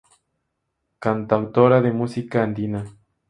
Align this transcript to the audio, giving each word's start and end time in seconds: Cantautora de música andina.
Cantautora 1.05 1.79
de 1.79 1.91
música 1.91 2.41
andina. 2.41 2.83